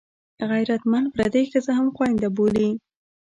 [0.51, 2.69] غیرتمند پردۍ ښځه هم خوینده بولي